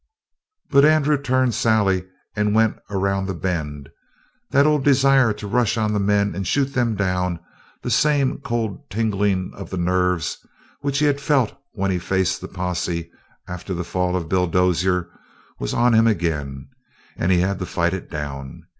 But 0.71 0.83
Andrew 0.83 1.15
turned 1.21 1.53
Sally 1.53 2.05
and 2.35 2.55
went 2.55 2.77
around 2.89 3.27
the 3.27 3.35
bend; 3.35 3.87
that 4.49 4.65
old 4.65 4.83
desire 4.83 5.31
to 5.33 5.45
rush 5.45 5.77
on 5.77 5.93
the 5.93 5.99
men 5.99 6.33
and 6.33 6.47
shoot 6.47 6.73
them 6.73 6.95
down, 6.95 7.39
that 7.83 7.89
same 7.91 8.39
cold 8.39 8.89
tingling 8.89 9.51
of 9.53 9.69
the 9.69 9.77
nerves, 9.77 10.39
which 10.79 10.97
he 10.97 11.05
had 11.05 11.21
felt 11.21 11.55
when 11.73 11.91
he 11.91 11.99
faced 11.99 12.41
the 12.41 12.47
posse 12.47 13.11
after 13.47 13.75
the 13.75 13.83
fall 13.83 14.15
of 14.15 14.27
Bill 14.27 14.47
Dozier, 14.47 15.07
was 15.59 15.71
on 15.71 15.93
him 15.93 16.07
again, 16.07 16.69
and 17.15 17.31
he 17.31 17.37
had 17.41 17.59
to 17.59 17.67
fight 17.67 17.93
it 17.93 18.09
down. 18.09 18.63